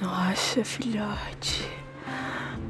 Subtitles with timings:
[0.00, 1.70] Nossa, filhote.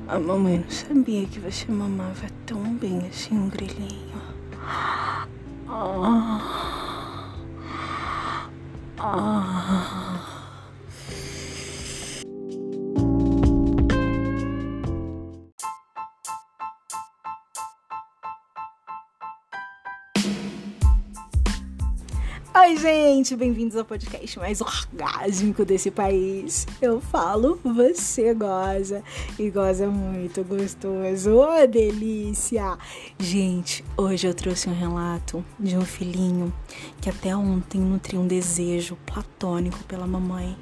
[0.06, 4.20] A mamãe não sabia que você mamava tão bem assim um grilinho.
[4.62, 5.26] Ah.
[8.98, 9.49] Ah.
[22.70, 26.68] Oi, gente, bem-vindos ao podcast mais orgásmico desse país.
[26.80, 29.02] Eu falo, você goza
[29.36, 31.32] e goza muito gostoso.
[31.32, 32.78] Ô, oh, delícia!
[33.18, 36.52] Gente, hoje eu trouxe um relato de um filhinho
[37.00, 40.56] que até ontem nutria um desejo platônico pela mamãe.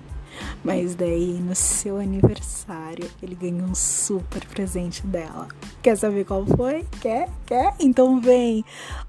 [0.65, 5.48] Mas daí, no seu aniversário, ele ganhou um super presente dela.
[5.83, 6.84] Quer saber qual foi?
[7.01, 7.28] Quer?
[7.47, 7.74] Quer?
[7.80, 8.64] Então vem!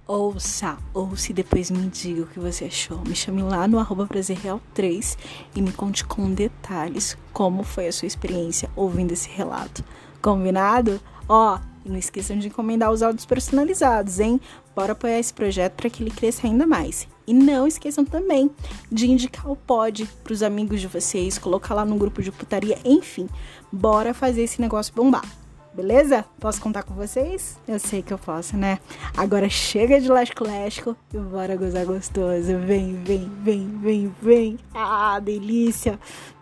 [0.07, 3.01] Ouça, ouça e depois me diga o que você achou.
[3.07, 5.17] Me chame lá no arroba prazerreal3
[5.55, 9.83] e me conte com detalhes como foi a sua experiência ouvindo esse relato.
[10.21, 10.99] Combinado?
[11.27, 14.39] Ó, não esqueçam de encomendar os áudios personalizados, hein?
[14.75, 17.07] Bora apoiar esse projeto para que ele cresça ainda mais.
[17.29, 18.49] E não esqueçam também
[18.91, 22.75] de indicar o pod para os amigos de vocês, colocar lá no grupo de putaria,
[22.83, 23.29] enfim.
[23.71, 25.23] Bora fazer esse negócio bombar.
[25.71, 26.25] Beleza?
[26.39, 27.59] Posso contar com vocês?
[27.67, 28.79] Eu sei que eu posso, né?
[29.15, 32.57] Agora chega de lasco-lasco e bora gozar gostoso.
[32.65, 34.59] Vem, vem, vem, vem, vem.
[34.73, 35.99] Ah, delícia.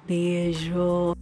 [0.08, 1.14] Beijo.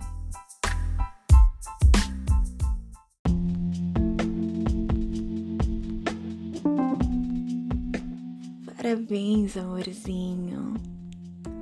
[8.85, 10.75] Parabéns, amorzinho.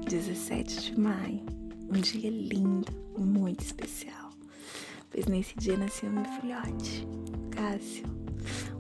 [0.10, 1.40] 17 de maio,
[1.90, 4.30] um dia lindo muito especial.
[5.10, 7.08] Pois nesse dia nasceu meu filhote,
[7.50, 8.04] Cássio,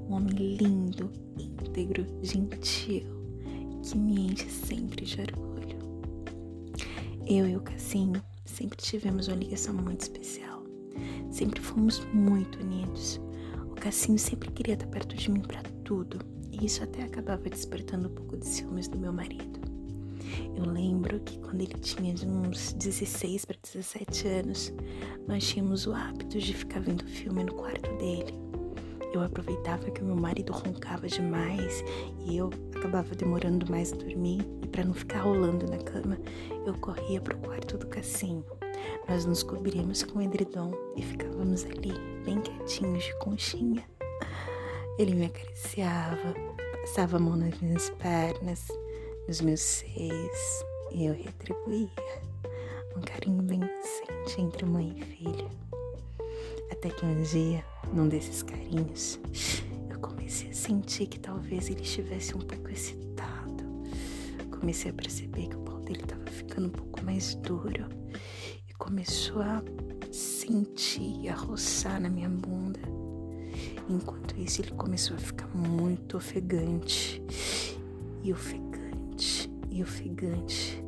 [0.09, 3.07] um homem lindo, íntegro, gentil,
[3.81, 5.79] que me enche sempre de orgulho.
[7.25, 10.61] Eu e o Cassinho sempre tivemos uma ligação muito especial.
[11.31, 13.21] Sempre fomos muito unidos.
[13.71, 16.33] O Cassinho sempre queria estar perto de mim para tudo
[16.65, 19.59] isso até acabava despertando um pouco de ciúmes do meu marido.
[20.55, 24.73] Eu lembro que quando ele tinha uns 16 para 17 anos,
[25.27, 28.33] nós tínhamos o hábito de ficar vendo filme no quarto dele.
[29.13, 31.83] Eu aproveitava que o meu marido roncava demais
[32.25, 36.17] e eu acabava demorando mais a dormir e para não ficar rolando na cama,
[36.65, 38.43] eu corria pro quarto do Cassinho.
[39.07, 41.93] Nós nos cobríamos com o edredom e ficávamos ali,
[42.25, 43.83] bem quietinhos de conchinha.
[44.97, 46.33] Ele me acariciava,
[46.83, 48.67] passava a mão nas minhas pernas,
[49.25, 51.89] nos meus seios, e eu retribuía
[52.97, 55.49] um carinho bem inocente entre mãe e filha.
[56.69, 57.63] Até que um dia,
[57.93, 59.17] num desses carinhos,
[59.89, 63.63] eu comecei a sentir que talvez ele estivesse um pouco excitado.
[64.59, 67.87] Comecei a perceber que o pau dele estava ficando um pouco mais duro
[68.67, 69.63] e começou a
[70.11, 72.92] sentir, a roçar na minha bunda.
[73.89, 77.21] Enquanto isso, ele começou a ficar muito ofegante.
[78.23, 80.83] E ofegante, e ofegante.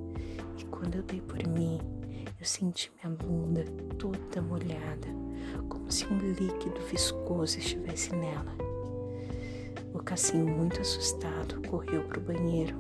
[0.57, 1.79] E quando eu dei por mim,
[2.39, 3.65] eu senti minha bunda
[3.97, 5.07] toda molhada,
[5.67, 8.55] como se um líquido viscoso estivesse nela.
[9.93, 12.77] O Cassinho, muito assustado, correu para o banheiro.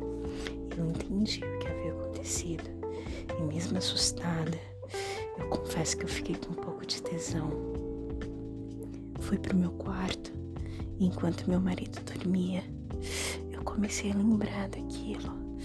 [0.77, 2.63] Eu entendi o que havia acontecido.
[3.37, 4.57] E mesmo assustada,
[5.37, 7.84] eu confesso que eu fiquei com um pouco de tesão
[9.35, 10.31] Fui pro meu quarto
[10.97, 12.63] enquanto meu marido dormia,
[13.51, 15.59] eu comecei a lembrar daquilo.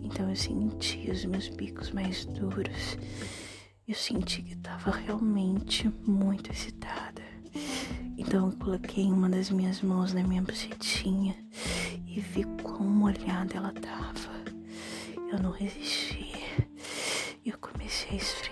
[0.00, 2.96] Então eu senti os meus bicos mais duros.
[3.88, 7.20] Eu senti que estava realmente muito excitada.
[8.16, 11.34] Então eu coloquei uma das minhas mãos na minha bucetinha
[12.06, 14.44] e vi quão molhada ela tava.
[15.32, 16.30] Eu não resisti.
[17.44, 18.49] Eu comecei a esfregá-la.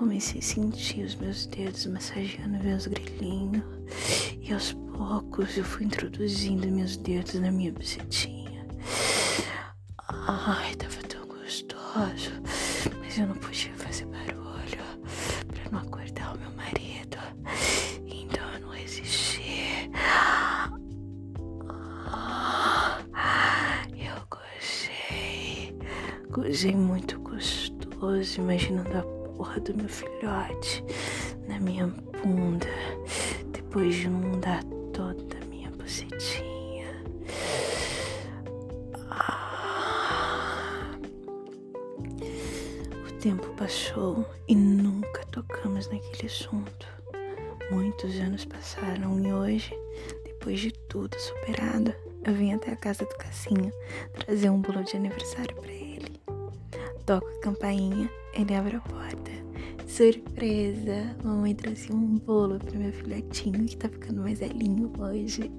[0.00, 3.62] Comecei a sentir os meus dedos massageando meus grilinhos.
[4.40, 8.66] E aos poucos eu fui introduzindo meus dedos na minha bucetinha.
[10.08, 12.30] Ai, tava tão gostoso.
[12.98, 14.82] Mas eu não podia fazer barulho
[15.48, 17.18] pra não acordar o meu marido.
[18.06, 19.90] Então eu não resisti.
[23.98, 25.78] Eu gozei.
[26.30, 29.09] Gozei muito gostoso, imaginando a
[29.50, 30.84] porra do meu filhote
[31.48, 31.88] na minha
[32.22, 32.68] bunda
[33.50, 34.62] depois de inundar
[34.92, 37.02] toda a minha bucetinha.
[39.10, 40.92] Ah.
[43.08, 46.86] O tempo passou e nunca tocamos naquele assunto.
[47.72, 49.72] Muitos anos passaram e hoje,
[50.24, 51.92] depois de tudo superado,
[52.24, 53.72] eu vim até a casa do Cassinho
[54.12, 56.20] trazer um bolo de aniversário para ele.
[57.04, 59.19] toco a campainha, ele abre a porta.
[60.00, 61.14] Surpresa!
[61.22, 65.52] Mamãe trouxe um bolo pro meu filhotinho que tá ficando mais velhinho hoje.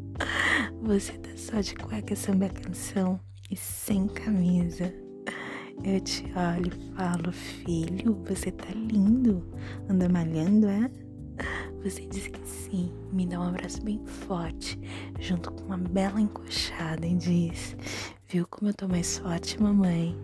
[0.84, 3.18] Você tá só de cueca samba canção
[3.50, 4.92] e sem camisa.
[5.82, 9.42] Eu te olho e falo, filho, você tá lindo.
[9.88, 10.90] Anda malhando, é?
[11.82, 14.78] Você diz que sim, me dá um abraço bem forte,
[15.18, 17.74] junto com uma bela encoxada e diz:
[18.28, 20.14] Viu como eu tô mais forte, mamãe?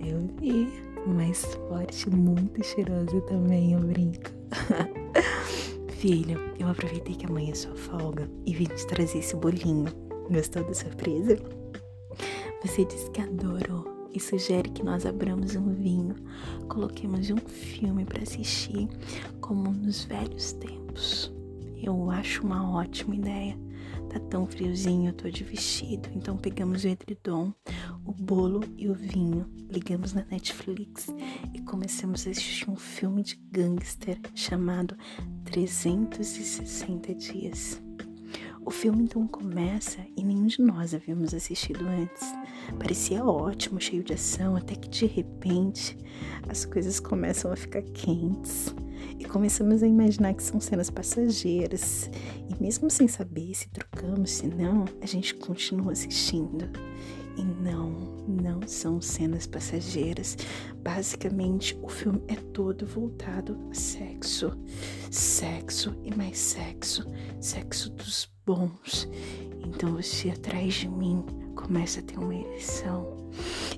[0.00, 4.30] Eu vi, mais forte, muito cheirosa também, eu brinco.
[5.98, 9.86] Filho, eu aproveitei que amanhã é sua folga e vim te trazer esse bolinho.
[10.30, 11.36] Gostou da surpresa?
[12.62, 16.14] Você disse que adorou e sugere que nós abramos um vinho,
[16.68, 18.88] coloquemos um filme para assistir,
[19.40, 21.32] como nos velhos tempos.
[21.82, 23.56] Eu acho uma ótima ideia.
[24.10, 26.08] Tá tão friozinho, tô de vestido.
[26.14, 27.52] Então pegamos o edredom,
[28.04, 29.46] o bolo e o vinho.
[29.70, 31.08] Ligamos na Netflix
[31.54, 34.96] e começamos a assistir um filme de gangster chamado
[35.44, 37.87] 360 Dias.
[38.68, 42.22] O filme então começa e nenhum de nós havíamos assistido antes.
[42.78, 45.96] Parecia ótimo, cheio de ação, até que de repente
[46.46, 48.74] as coisas começam a ficar quentes
[49.18, 52.10] e começamos a imaginar que são cenas passageiras.
[52.46, 56.70] E mesmo sem saber se trocamos, se não, a gente continua assistindo.
[57.38, 57.90] E não,
[58.26, 60.36] não são cenas passageiras.
[60.82, 64.58] Basicamente, o filme é todo voltado a sexo.
[65.08, 67.06] Sexo e mais sexo.
[67.40, 69.08] Sexo dos bons.
[69.64, 71.24] Então você atrás de mim
[71.54, 73.30] começa a ter uma ereção.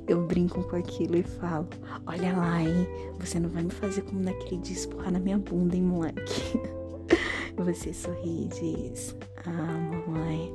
[0.09, 1.69] Eu brinco com aquilo e falo:
[2.07, 2.87] Olha lá, hein?
[3.19, 6.59] Você não vai me fazer como naquele dia esporrar na minha bunda, hein, moleque?
[7.59, 9.15] Você sorri e diz:
[9.45, 10.51] Ah, mamãe,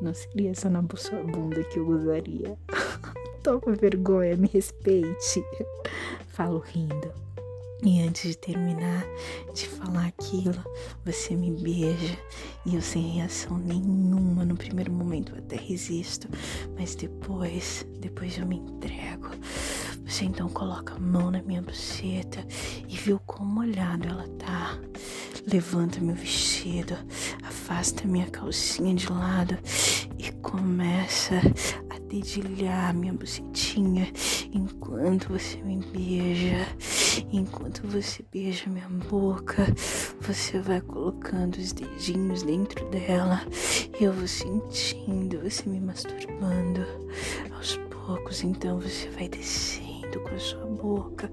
[0.00, 2.56] não seria só na bunda que eu usaria.
[3.42, 5.44] Toma vergonha, me respeite.
[6.28, 7.26] Falo rindo.
[7.84, 9.04] E antes de terminar
[9.54, 10.64] de falar aquilo,
[11.04, 12.18] você me beija
[12.64, 14.44] e eu sem reação nenhuma.
[14.44, 16.26] No primeiro momento eu até resisto,
[16.76, 19.28] mas depois, depois eu me entrego.
[20.06, 22.46] Você então coloca a mão na minha buceta
[22.88, 24.78] e viu quão molhado ela tá.
[25.52, 26.96] Levanta meu vestido,
[27.66, 29.58] afasta minha calcinha de lado
[30.16, 31.34] e começa
[31.90, 34.08] a dedilhar minha bucetinha
[34.52, 36.64] enquanto você me beija.
[37.32, 39.66] Enquanto você beija minha boca,
[40.20, 43.42] você vai colocando os dedinhos dentro dela
[43.98, 46.86] e eu vou sentindo você me masturbando.
[47.52, 51.28] Aos poucos, então você vai descendo com a sua boca,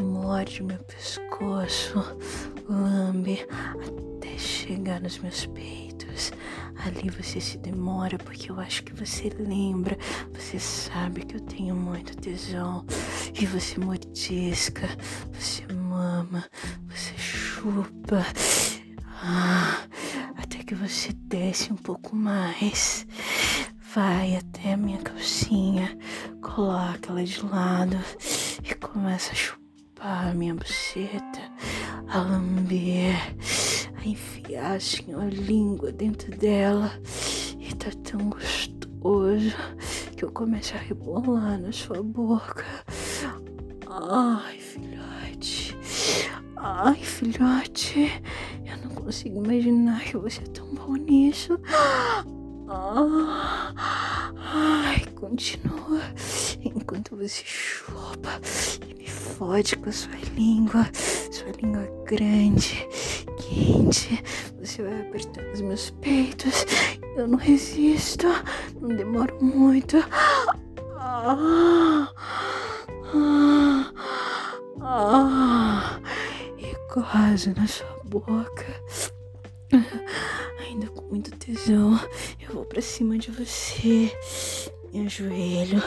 [0.00, 2.16] morde meu pescoço,
[2.66, 4.17] lambe até
[4.68, 6.30] chegar nos meus peitos.
[6.84, 9.96] Ali você se demora porque eu acho que você lembra,
[10.34, 12.84] você sabe que eu tenho muito tesão.
[13.40, 14.86] E você mordisca,
[15.32, 16.44] você mama,
[16.86, 18.26] você chupa.
[19.22, 19.84] Ah,
[20.36, 23.06] até que você desce um pouco mais.
[23.94, 25.96] Vai até a minha calcinha,
[26.42, 27.96] coloca ela de lado
[28.62, 31.40] e começa a chupar a minha buceta,
[32.06, 33.16] a lamber,
[34.74, 36.92] assim a língua dentro dela.
[37.58, 39.54] E tá tão gostoso
[40.16, 42.64] que eu começo a rebolar na sua boca.
[43.88, 45.76] Ai, filhote.
[46.56, 48.22] Ai, filhote.
[48.64, 51.58] Eu não consigo imaginar que você é tão bom nisso.
[54.36, 56.00] Ai, continua.
[56.64, 58.40] Enquanto você chupa
[58.88, 60.86] e me fode com a sua língua.
[61.30, 62.86] Sua língua grande,
[63.48, 64.22] quente.
[64.60, 66.66] Você vai apertando os meus peitos.
[67.16, 68.26] Eu não resisto.
[68.80, 69.96] Não demoro muito.
[76.58, 78.66] E quase na sua boca.
[80.60, 81.98] Ainda com muito tesão,
[82.40, 84.12] eu vou pra cima de você.
[84.92, 85.82] Me ajoelho,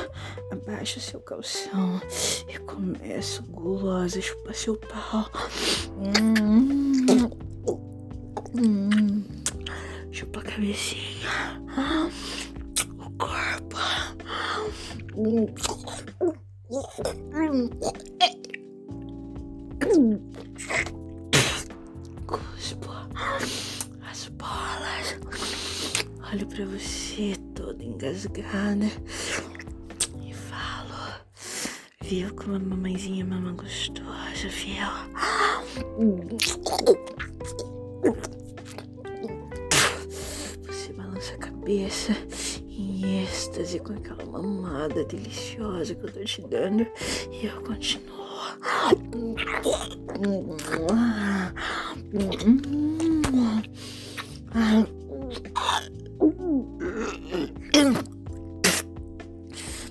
[0.51, 2.00] abaixo seu calção
[2.48, 5.27] e começo gulosa a chupar seu pau.
[5.98, 6.91] Hum,
[8.55, 9.24] hum,
[10.12, 11.62] chupa a cabecinha,
[13.00, 13.77] o corpo.
[22.27, 22.89] Cuspo
[24.10, 25.20] as bolas.
[26.31, 28.86] Olho pra você toda engasgada
[30.24, 31.22] e falo:
[32.01, 34.89] Viu como a mamãezinha mama gostosa, fiel?
[41.72, 42.12] Cabeça
[42.68, 46.86] em êxtase com aquela mamada deliciosa que eu tô te dando
[47.32, 48.12] e eu continuo.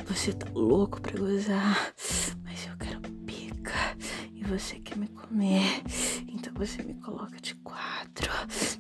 [0.06, 1.94] Você tá louco pra gozar,
[2.44, 3.96] mas eu quero pica
[4.34, 5.82] e você quer me comer.
[6.28, 8.30] Então você me coloca de quatro,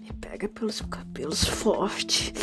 [0.00, 2.34] me pega pelos cabelos forte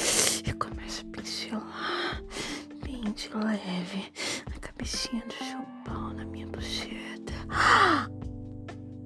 [3.34, 4.12] leve
[4.56, 7.34] a cabecinha do pau na minha buceta.
[7.50, 8.08] Ah,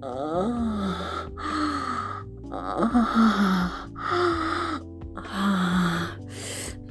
[0.02, 1.28] ah,
[2.52, 3.90] ah,
[5.18, 6.18] ah.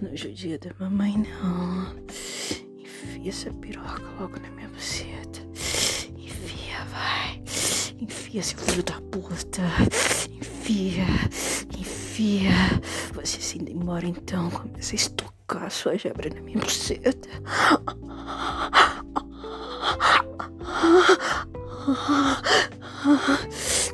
[0.01, 1.97] No judia da mamãe, não.
[2.79, 5.41] Enfia essa piroca logo na minha buceta.
[6.17, 7.43] Enfia, vai.
[8.01, 9.63] Enfia, seu filho da puta.
[10.31, 11.07] Enfia,
[12.21, 12.53] enfia.
[13.15, 17.29] Você se demora então, começa a estocar a sua gebra na minha buceta.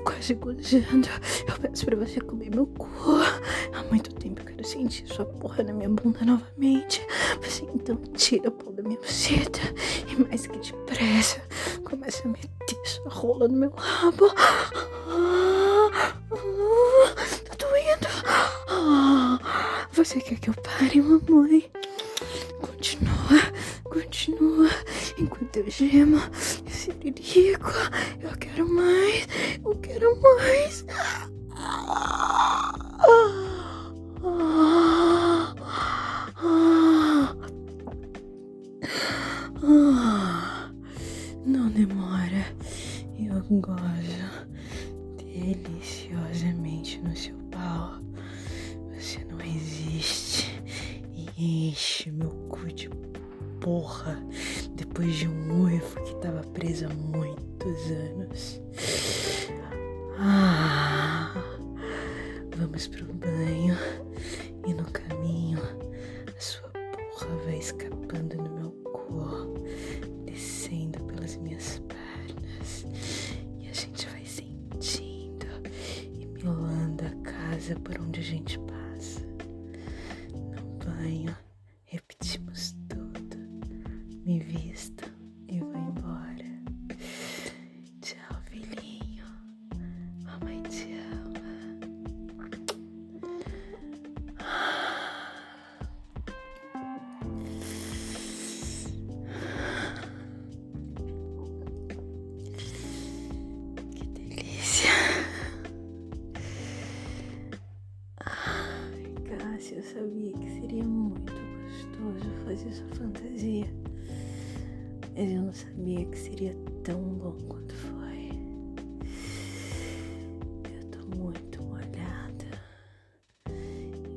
[0.05, 1.09] Quase gozando.
[1.47, 2.89] Eu peço pra você comer meu cu.
[3.73, 7.07] Há muito tempo eu quero sentir sua porra na minha bunda novamente.
[7.43, 9.61] Você então tira a pau da minha buceta
[10.09, 11.41] e mais que depressa
[11.85, 12.49] começa a meter
[12.85, 14.29] sua rola no meu rabo.
[17.45, 18.09] Tá doendo.
[19.97, 21.71] Você quer que eu pare, mamãe?
[22.61, 23.41] Continua,
[23.83, 24.69] continua.
[25.17, 26.19] Enquanto eu gemo,
[26.67, 27.71] esse rico.
[28.21, 29.27] Eu quero mais,
[29.65, 30.85] eu quero mais.
[41.47, 42.55] Não demora,
[43.19, 44.56] eu gozo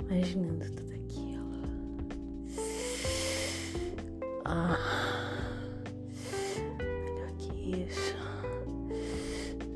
[0.09, 1.45] imaginando tudo aquilo.
[4.45, 4.77] Ah,
[6.79, 8.15] melhor que isso.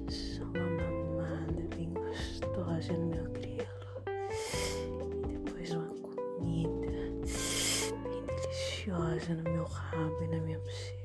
[0.10, 3.68] Só uma mamada bem gostosa no meu grelo.
[5.28, 6.92] E depois uma comida
[8.04, 11.02] bem deliciosa no meu rabo e na minha buceta.